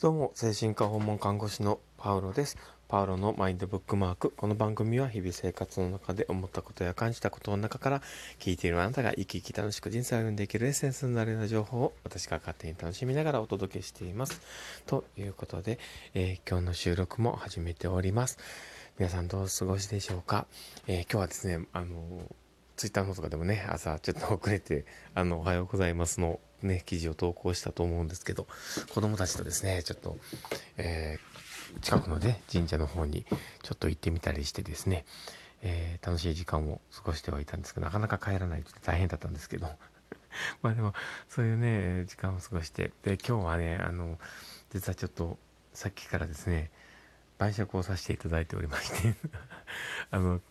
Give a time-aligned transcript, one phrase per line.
[0.00, 2.56] どうも、精神科訪問看護師のパウロです。
[2.88, 4.30] パウロのマインドブックマーク。
[4.34, 8.02] この番組は日々生活の中で思ったことや感じたことの中から
[8.38, 14.40] 聞いているあなたが生き生き楽しく人生を歩んでいけるエッセンスになるような情報を私が勝手に楽しみながらお届けしています。
[14.86, 15.78] ということで、
[16.14, 18.38] えー、今日の収録も始めております。
[18.98, 20.46] 皆さんどうお過ごしでしょうか、
[20.86, 22.22] えー、今日はですね、あの
[22.76, 28.46] ツイッターのとかでもね、朝ちょっと遅れて、あの、おはようございますのね、記事を投稿したと思うんですけど、
[28.92, 30.16] 子供たちとですね、ちょっと、
[30.76, 33.24] えー、近くのね、神社の方に
[33.62, 35.04] ちょっと行ってみたりしてですね、
[35.62, 39.68] えー、楽しい時間を過ごしてはいたんですけど、なかなか帰らないと大変だったんですけど、
[40.62, 40.94] まあでも、
[41.28, 44.18] そういうね、時間を過ごして、で、今日はね、あの、
[44.72, 45.38] 実はちょっと、
[45.74, 46.70] さっきからですね、
[47.40, 49.14] 晩酌をさせていただいておりまして
[50.12, 50.42] あの、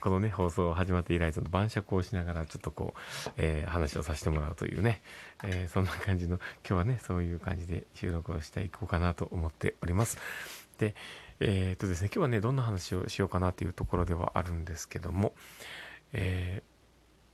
[0.00, 5.00] このね、放送始まって以来、その晩酌をしながら、ちょっとこう、えー、話をさせてもらうというね、
[5.42, 10.18] えー、そんな感じの、今日はね、そういう感じで収録をしていこうかなと思っております。
[10.76, 10.94] で、
[11.40, 15.34] えー、っとですね、今日はね、どんな話をしようかなというところではあるんですけども、
[16.12, 16.62] え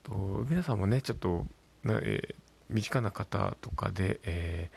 [0.05, 1.45] ー、と、皆さんもね、ちょっと、
[1.85, 2.35] えー、
[2.69, 4.71] 身近な方とかで、え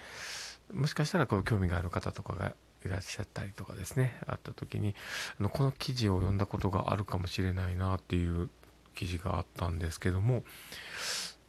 [0.72, 4.94] ー、もしかしたらこう興味がある方とかがいらっしゃったりとかですね、あった時に、
[5.40, 8.50] あのこの記事を読んだことがあるかもしれないなっていう
[8.94, 10.44] 記事があったんですけども、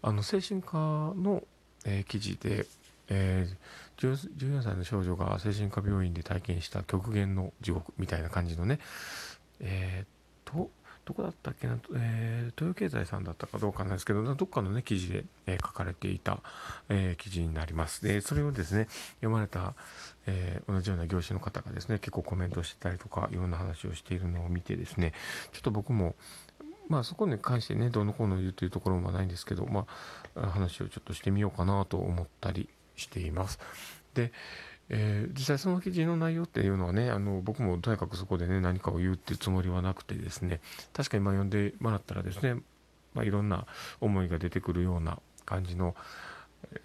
[0.02, 0.78] あの精神科
[1.16, 1.44] の、
[1.86, 2.66] えー、記事で、
[3.10, 8.80] えー、14歳の少女が精神科病院で体験した極限の地獄みたいな感じのね、
[9.60, 10.70] えー、と、
[11.06, 16.40] どこだったっけな、えー、豊経済さんだったかどうかなんですけど、どっかのね、記事で、えー、書かれていた、
[16.90, 18.04] えー、記事になります。
[18.04, 19.76] で、それをですね、読まれた、
[20.26, 25.14] え同じような業種の方がですね、結構コメントしてたりとか、いろんな話をしているのを見てですね、
[25.54, 26.16] ちょっと僕も、
[26.88, 29.86] まあそこに関してね、どのこうの言うというところもないんですけど、ま
[30.36, 33.60] あ話をちょっとしてみようかなと思ったりしています。
[34.16, 34.32] で、
[34.90, 40.62] えー、実際その記事の内容っていうのはね、あの、僕もとにかくそこでね、何かを言うっていうつもりはなくてですね、
[40.94, 42.62] 確かにまあ読んでもらったらですね、
[43.14, 43.66] まあいろんな
[44.00, 45.96] 思いが出てくるような感じの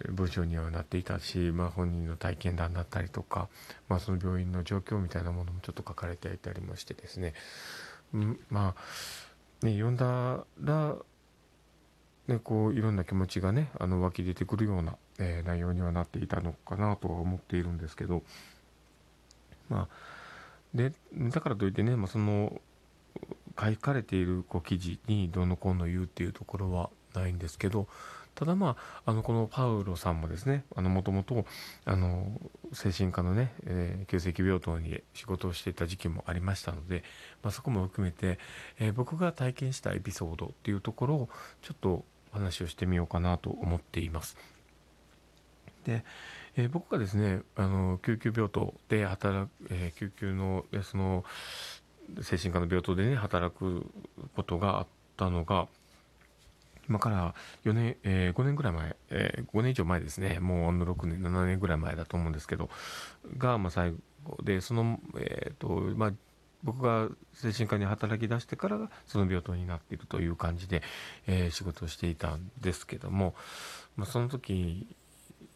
[0.09, 3.49] 文章にはなっていたし、まあ本人の体験談だったりとか、
[3.87, 7.33] まあその病院の状況みたいなものもちょっと書かれていたりもしてですね、
[8.13, 8.75] うん、ま
[9.61, 10.95] あ、ね、読んだら、
[12.27, 18.23] ね、こういろんな気持ちがねあの湧き出てくるような、えー、内容にはなっていたのかなとは思っているんですけど
[19.69, 19.87] まあ
[20.73, 22.59] でだからといってね、まあ、その
[23.59, 27.87] 書かれているこう記事にどのこうの言うっていうところはないんですけど
[28.35, 31.45] ただまあ、あの、このパウロさんもですね、もともと、
[32.73, 37.03] 精神科のね、えー、急性期病棟に仕事をしていた時期もありましたので、
[37.43, 38.39] まあ、そこも含めて、
[38.79, 41.29] えー、僕が体験したエピソードっていうところを、
[41.61, 44.37] ちょっと話をしてみようかなと思っています。
[45.85, 46.03] で、
[46.55, 51.23] えー、僕がですね、あの、救急病棟で働く、え救急の、その、
[52.21, 53.85] 精神科の病棟でね、働く
[54.35, 54.87] ことがあっ
[55.17, 55.67] たのが、
[56.89, 62.69] 今から4年、えー、5年ぐらい前、えー、5年以上前ですね、もうあの6年、7年ぐらい前だと思うんですけど、
[63.37, 63.93] が、まあ、最
[64.25, 66.13] 後で、その、えっ、ー、と、まあ、
[66.63, 70.83] 僕が精神科に働き出してからその病棟になっているという感じで、
[71.25, 73.33] えー、仕事をしていたんですけども、
[73.95, 74.87] まあ、その時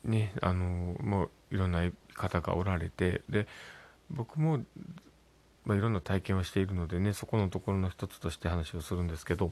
[0.05, 3.47] ね、あの、もういろんな方がおられて、で、
[4.09, 4.59] 僕も、
[5.65, 9.51] まあ、いろんな体験をしているのでね、そこのところの一つとして話をするんですけど、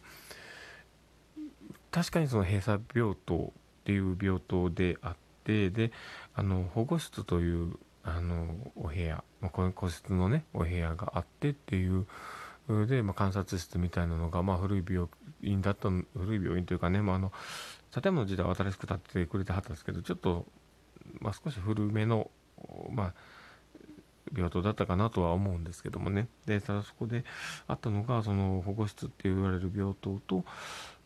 [1.94, 5.92] 確かにその閉鎖病棟っていう病棟であってで
[6.34, 12.08] あの保護室というあのお部屋、まあ、個室のねお部屋があってっていう
[12.88, 15.08] で、まあ、観察室みたいなのが、まあ、古い病
[15.44, 17.32] 院だった古い病院というかね、まあ、あの
[17.92, 20.46] 建物自体は新しく建ってくれてはったんですけどちょっと、
[21.20, 22.30] まあ、少し古めの、
[22.92, 23.14] まあ、
[24.36, 26.28] 病棟だったかなとは思うんですけどもね。
[26.46, 27.24] でただそこで
[27.68, 30.44] あったのがその保護室って言われる病棟と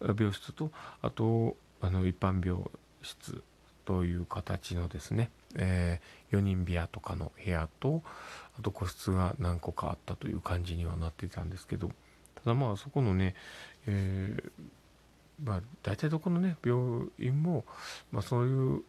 [0.01, 0.71] 病室と
[1.01, 2.63] あとあの一般病
[3.01, 3.43] 室
[3.85, 8.03] という形のですね、えー、4人部屋とかの部屋と
[8.59, 11.90] あと個室が何個かあったという感じにはなっていたんですけど
[12.35, 13.35] ただまあそこのね、
[13.87, 14.51] えー、
[15.43, 17.66] まあ大体どこのね病院も、
[18.11, 18.84] まあ、そういう、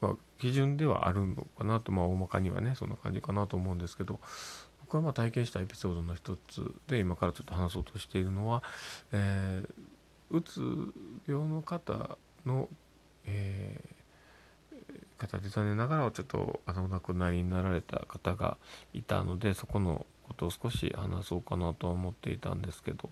[0.00, 4.20] まあ、基準ではあるのかなとまあ大まかにはねそんな感じかなと思うんですけど
[4.80, 8.62] 僕はまあ体験したエピソードの一つで今からちょっと話そうとしているのは、
[9.12, 9.72] えー
[10.32, 10.60] うつ
[11.28, 12.16] 病の方
[12.46, 12.68] の、
[13.26, 18.56] えー、方で残念ながらちょっとあのお亡くなりになられた方が
[18.94, 23.10] いたのでそこのことを少し話そうかなとは思っていたんですけど、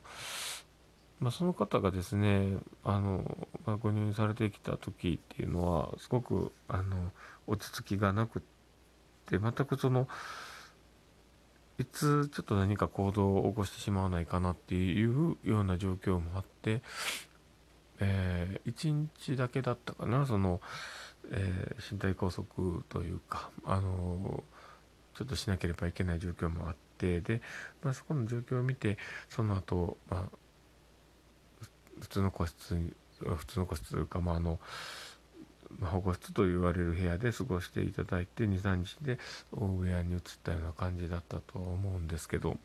[1.20, 7.12] まあ、その方がですねあの、まあ、ご入院されてきた時っていうのはすごくあの
[7.46, 8.42] 落ち着きがなくっ
[9.26, 10.08] て全くその
[11.78, 16.82] いつちょっと何か行動を起こしてしまわないかなっていうような状況もあって、
[18.00, 20.60] えー、1日だけだったかなその、
[21.30, 24.42] えー、身体拘束というかあの
[25.16, 27.42] ちょっとしなければいけない状況もあってで、
[27.82, 28.96] まあ、そこの状況を見て
[29.28, 30.39] その後、まあ
[32.00, 34.58] 普通の個室普通の個室というか、まあ、あの
[35.82, 39.18] 保護室と言われる部屋で過ごしていただいて23日で
[39.52, 42.56] 大部屋に移ったような感じだったと思うんですけど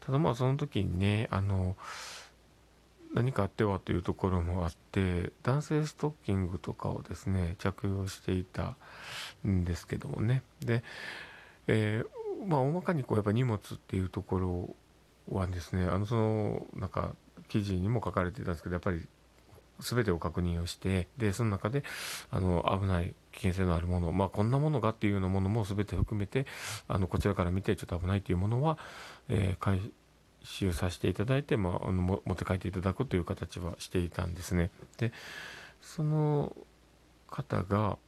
[0.00, 1.76] ただまあその時にねあの
[3.14, 8.76] 何かあってはというところもあって男性ストッキングとかをですね着用していた
[9.46, 10.42] んですけどもね。
[10.60, 10.82] で、
[11.66, 14.38] えー、まあ大まかにこうやっぱ荷物っていうとこ
[15.30, 17.14] ろはですねあのそのなんか
[17.48, 19.06] 記事にも書かれていたんですけどやっぱり
[19.80, 21.84] 全てを確認をしてでその中で
[22.30, 26.46] あの危ない危険性のあるもの、まあ、こんなものがっていうようなものも全て含めて
[26.88, 28.78] あのこちらから見てちょっと危ないというものは、
[29.28, 29.92] えー、回
[30.42, 34.70] 収させていただいて、まあ、あの持って帰っていただくという形はしていたんですね。
[34.96, 35.12] で
[35.82, 36.56] その
[37.28, 37.98] 方が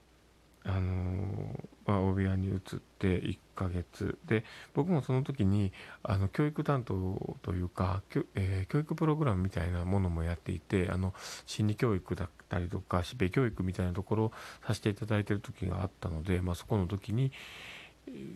[0.64, 2.60] あのまあ、大部屋に移っ
[2.98, 4.18] て1ヶ月。
[4.26, 4.44] で
[4.74, 8.02] 僕もその時にあの教育担当というか、
[8.34, 11.14] えー、教育プログラムみたいなものもやっていてあの
[11.46, 14.32] 心理教育だったりとか死別教育みたいなところを
[14.66, 17.32] させていただいてる時があったので、まあ、そこの時に、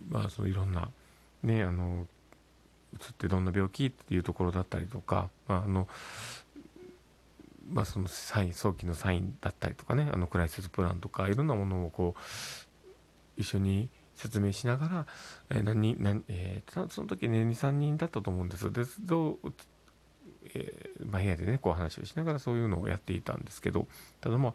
[0.08, 0.88] まあ、そのいろんな
[1.43, 2.06] ねあの
[2.94, 5.88] 移ってどんな病気っていうところだったりとか、まあ、あの
[7.70, 12.20] まあ、そのサイン早期のサインだったりとかねあのクライシスプランとかいろんなものをこう
[13.37, 15.06] 一緒に説明しながら、
[15.50, 19.52] えー、何何えー、その時ね23人だったと思うんですでどう、
[20.55, 23.87] えーまあ、部屋でねこう話をしながらそういうのをやっていたんですけど
[24.20, 24.55] ただまあ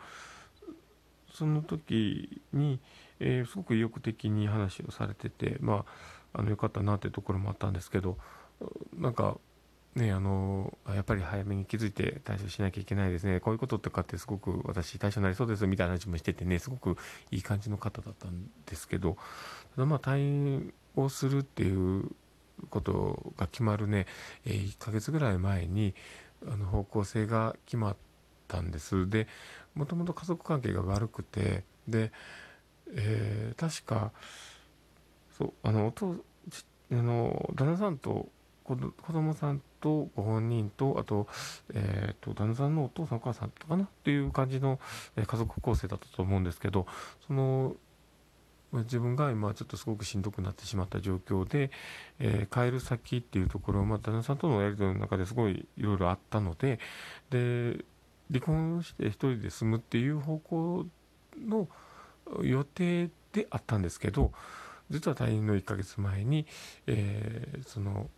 [1.34, 2.80] その時に、
[3.20, 5.86] えー、すごく意欲的に話をされててま
[6.34, 8.18] ああのよかったなっていうところもあったんですけど
[8.96, 9.38] なんか
[9.98, 16.98] ね、あのやっぱり早めに気づいて対処しなきゃいけないですね、こういうこととかってすごく私、対処になりそうですみたいな話もしててね、すごく
[17.32, 19.18] いい感じの方だったんですけど、
[19.76, 22.12] ただまあ退院をするっていう
[22.70, 24.06] ことが決まるね、
[24.46, 25.96] え1ヶ月ぐらい前に
[26.48, 27.96] あの方向性が決まっ
[28.48, 29.10] たんです。
[29.10, 29.28] で、
[29.74, 32.12] もともと家族関係が悪くて、で、
[32.92, 34.12] えー、確か、
[35.36, 36.24] そう、あの、お父、
[36.92, 38.30] あの、旦那さんと
[38.68, 38.76] 子
[39.14, 41.28] 供さんとご本人とあと,、
[41.74, 43.84] えーと、旦那さんのお父さんお母さんとかな？
[43.86, 44.80] っていう感じの、
[45.16, 46.88] 家族構成だったと思うんですけど
[47.26, 47.76] その
[48.74, 51.72] 自分が今ちょっとすごくしんどくなってしまった状況で、
[52.20, 56.80] えー、帰る先っていうところま、旦那さんとのやり取りの中ですごいいろいろあったので
[57.30, 57.86] で
[58.30, 60.86] 離婚して一人で住むっていう方向
[61.40, 61.68] の
[62.44, 64.32] 予定であったんですけど
[64.90, 66.46] 実は退院の1ヶ月前に、
[66.88, 68.10] えー、その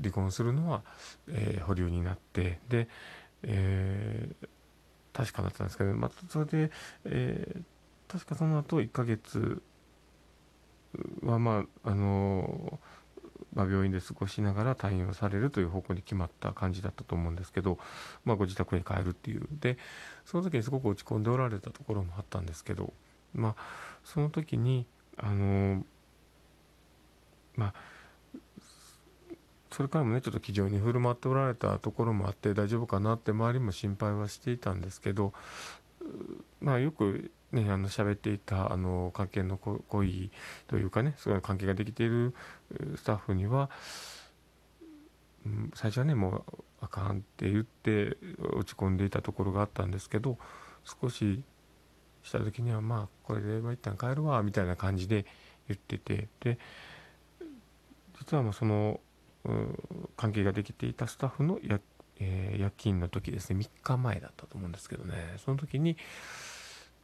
[0.00, 0.82] 離婚するのは、
[1.28, 2.88] えー、保留になってで、
[3.42, 4.48] えー、
[5.12, 6.70] 確かだったんですけど、まあ、それで、
[7.04, 9.62] えー、確かその後1ヶ月
[11.22, 12.78] はまああの
[13.54, 17.78] まあ、病院で過ごしながら退院をされるという方向に決まった感じだったと思うんですけど、
[18.24, 19.46] まあ、ご自宅に帰るっていう。
[19.60, 19.76] で
[20.24, 22.92] その時にすごく落ち込んでおられたところもあったんですけど、
[23.34, 23.54] まあ、
[24.04, 24.86] その時に
[25.18, 25.84] あの
[27.56, 27.74] まあ
[29.72, 35.32] それからもねちょっと気丈に振る舞っておられたところもあって大丈夫かなって周りも心配はしていたんですけど
[36.60, 40.30] まあよくねあの喋っていたあの関係の恋
[40.66, 42.34] というかねそういう関係ができている
[42.96, 43.70] スタッフには、
[45.48, 48.16] ん、最初はねもうあかんって言って
[48.54, 50.36] 落ち込んでいたところがあったんですけど
[50.84, 51.42] 少し
[52.22, 55.24] した時にはまあこれで一旦帰るわみたいな感じで
[55.68, 56.58] 言っててで
[58.18, 59.00] 実はもうその
[60.16, 61.80] 関係ができていたスタッフの夜,、
[62.18, 63.60] えー、夜勤の時ですね。
[63.60, 65.14] 3日前だったと思うんですけどね。
[65.38, 65.96] その時に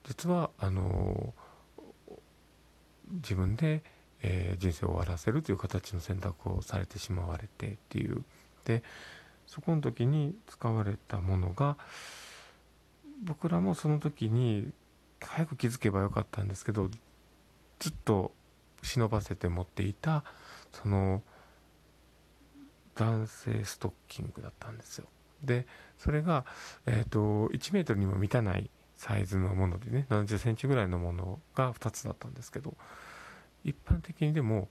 [0.04, 1.34] 実はあの
[3.10, 3.82] 自分で、
[4.22, 8.24] えー、人生を終わらせるという形の選択をされてしまわれてっていう。
[8.64, 8.82] で
[9.46, 11.78] そこの時に使われたものが
[13.24, 14.70] 僕らもその時に
[15.20, 16.90] 早く気づけばよかったんですけど
[17.78, 18.32] ずっと
[18.82, 20.22] 忍ばせて持っていた
[20.72, 21.22] その
[22.98, 25.06] 男性ストッキングだったんですよ。
[25.42, 25.66] で
[25.98, 26.44] それが、
[26.86, 32.74] えーと、1メートルにも満たないサイズのものでね70センチぐらいのものが2つだったんですけど
[33.64, 34.68] 一般的にでも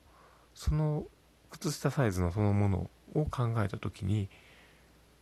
[0.54, 1.06] その
[1.50, 4.28] 靴下サイズのそのものを考えた時に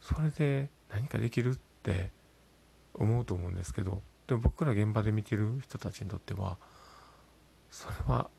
[0.01, 2.11] それで何かできるって
[2.95, 6.57] 思うと思うんですけどでも僕ら現場で見てる人たちにとっては
[7.69, 8.29] それは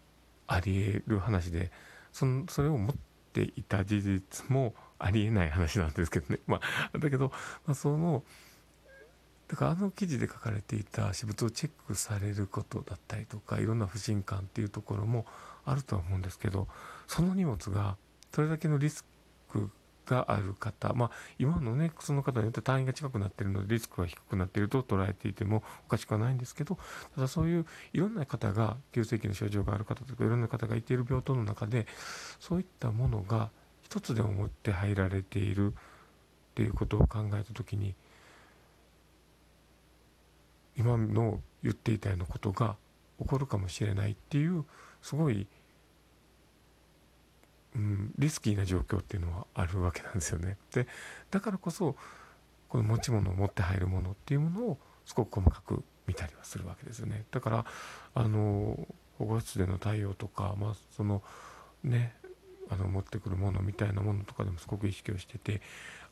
[0.48, 1.70] ありえる話で
[2.12, 2.96] そのそれを持っ
[3.36, 6.40] ていた事実もありえない話なんですけどね。
[6.46, 6.60] ま
[6.92, 7.30] あだけど、
[7.66, 8.22] まあ、その
[9.48, 15.26] だからあの記事で書かれていた私物をチェックされることだったりとかいろんな不信感っていうところも
[15.64, 16.66] あるとは思うんですけど
[17.06, 17.96] その荷物が
[18.34, 19.04] それだけのリス
[19.50, 19.70] ク
[20.06, 26.78] がある方、まあ、今のねその方によって単位が近くなってるのでリスクが低くなっていると捉えていてもおかしくはないんですけど
[27.14, 31.86] ただそういういろんな方が急性期の症状がある方とかいろんな方がいている病棟の中で
[32.40, 33.50] そういったものが
[33.82, 35.76] 一つでも持って入られているっ
[36.54, 37.94] ていうことを考えた時に
[40.76, 42.76] 今の言っていたようなことが
[43.18, 44.64] 起こるかもしれないっていう
[45.02, 45.46] すごい、
[47.76, 50.56] うん、リスキーな状況っていうのはあるわけなんですよね。
[50.72, 50.86] で
[51.30, 51.94] だからこそ
[52.68, 57.24] この持ち物を持って入るものっていうものをすごく細かく見たりはするわけですよね。
[57.30, 57.64] だから
[58.14, 61.22] あの保護室での対応とか、まあ、その
[61.84, 62.16] ね
[62.70, 65.60] あの持ってくるものみたいなものとかでもすごく意識をしてて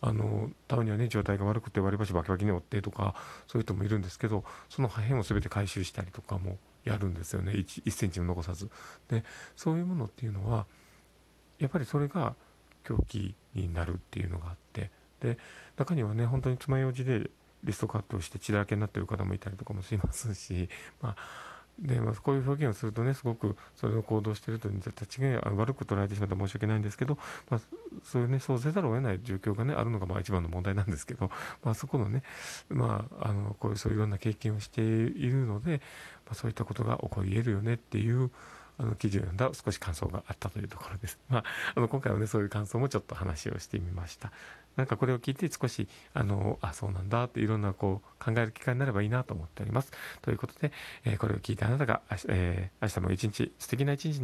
[0.00, 3.14] あのたまにはね状態が悪くて割り箸バキバキに折ってとか
[3.48, 8.70] そういう人もいるんですけどその破片を全て回収したりとかもやるんですよね 1, 1センチも残さず
[9.08, 9.24] で
[9.56, 10.66] そういうものっていうのは
[11.64, 12.34] やっぱりそれが
[12.84, 14.90] 凶器になるっていうのがあって
[15.20, 15.38] で
[15.76, 17.30] 中にはね本当に爪楊枝で
[17.64, 20.68] リストカットをして血だらけになってる方もいたりとかもしますし
[21.00, 21.16] まあ
[21.78, 27.18] で、まあ、こういう表現をするとねすごくそれを行動してるという人たちが悪く捉えてしまった申し訳ないんですけど、
[27.50, 27.60] まあ、
[28.04, 31.30] そういうねそうせざるを得ない状況がねあるのがまあ一番の問題なんですけど、
[31.64, 32.22] まあ、そこのね、
[32.68, 34.84] まあ、あのこういうそういういろんな経験をしてい
[35.28, 35.80] るので、
[36.26, 38.30] まあ、そういったことが起こり得るよねっていう
[38.78, 41.18] あの記事を読んだ少し感想があったというところです。
[41.28, 44.32] まあ、あの今回はねそういう感想もちょっと話をしてみました。
[44.76, 49.92] なんかこれを聞いて少しあのあそうなんだっていろんなこう考える機会になればいいなと思っております。
[50.22, 50.72] ということで、
[51.04, 54.12] えー、これを聞いてあなたが、えー、明日も一日素敵な一日